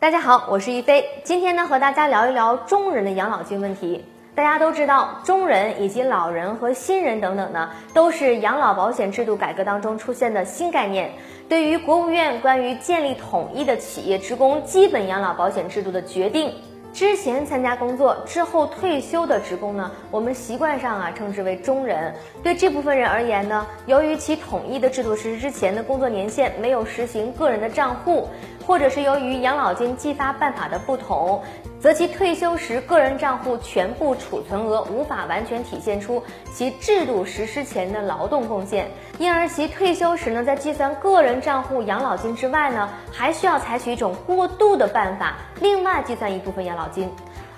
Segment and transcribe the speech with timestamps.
[0.00, 4.04] 大家好，我是一飞，今天呢和大家聊一聊中人的养老金问题。
[4.32, 11.10] 大家都知道，中人以及老人和新人等等呢，都是养老保险制度改革当中出现的新概念。
[11.48, 16.54] 对于国务院关于建立统一的企业职工基本养老保险制度的决定。
[16.92, 22.12] 之前参加工作，之后退休的职工呢，我们习惯上啊称之为中人。
[22.42, 28.28] 对这部分人而言呢，由于其统一的制度实施之前的工作年限没有实行个人的账户，
[28.66, 31.40] 或者是由于养老金计发办法的不同。
[31.88, 47.10] 则其退休时个人账户全部储存额无法完全体现出其制度实施前的劳动贡献，因而其退休时呢，在计算个人账户养老金之外呢，还需要采取一种过渡的办法，另外计算一部分养老金。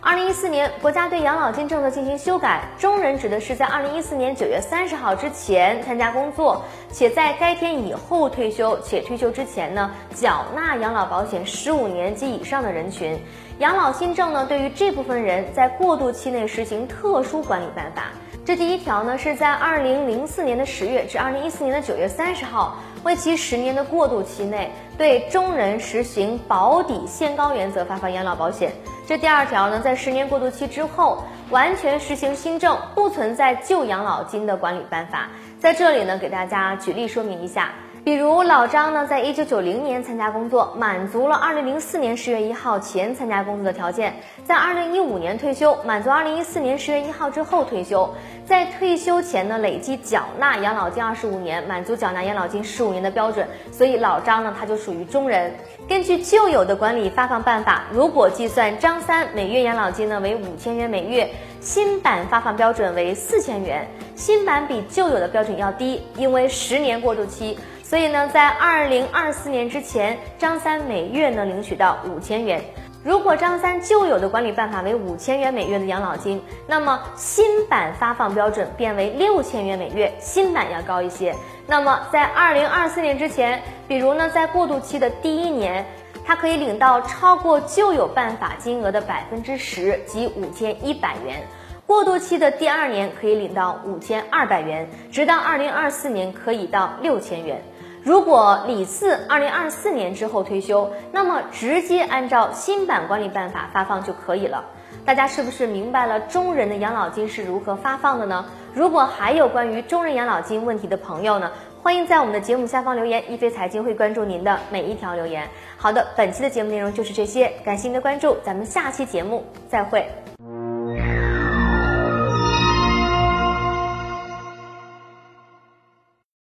[0.00, 6.62] 二零一四年，国家对养老金政策进行修改，中人指的是在二零一四年九月三十号之前参加工作，
[6.92, 13.18] 且在该天以后退休，且退休之前呢缴纳养老保险十五年及以上的人群。
[13.58, 18.04] 养老新政呢，对于这部分人在过渡期内实行特殊管理办法。
[18.46, 28.72] 这第一条呢，是在二零零四年的十月至二零一四年的九月三十号，为期十年的过渡期内，对中人实行保底限高原则发放养老保险。
[29.08, 35.30] 这第二条呢，在十年过渡期之后，完全实行新政，不存在旧养老金的管理办法。
[35.58, 37.70] 在这里呢，给大家举例说明一下。
[38.04, 48.08] 比如老张呢，在一九九零年参加工作，满足了二零零四年十月一号前参加工作的条件，在二零一五年退休，满足二零一四年十月一号之后退休，
[48.46, 55.52] 在退休前呢累计缴纳养老金二十五年，满足缴纳养老金十五年的标准，所以老张呢他就属于中人。
[55.86, 61.28] 根据旧有的管理发放办法，如果计算张三每月养老金呢为五千元每月，
[61.60, 67.58] 新版发放标准为四千元，新版比旧有的标准要低，因为十年过渡期。
[67.88, 72.62] 所以呢，在二零二四年之前，张三每月能领取到五千元。
[73.02, 81.34] 如果张三旧有的管理办法为五千元每月的养老金，那么新版发放标准变为六千元每月，新版要高一些。
[81.66, 85.82] 那么在二零二四年之前，比如呢，在过渡期的第一年，
[86.26, 91.40] 他可以领到超过旧有办法金额的百分之十，即五千一百元。
[91.86, 97.62] 过渡期的第二年可以领到五千二百元，直到二零二四年可以到六千元。
[98.02, 104.64] 如果李四二零二四年之后退休，那么直接按照新版管理办法发放就可以了。
[105.04, 108.44] 大家是不是明白了中人的养老金是如何发放的呢？
[108.74, 111.50] 如果还有关于中人养老金问题的朋友呢，
[111.82, 115.48] 欢迎在我们的节目下方留言，一飞财经会关注您的每一条留言。
[115.76, 120.27] 好的，本期的节目内容就是这些，感谢您的关注，咱们下期节目再会。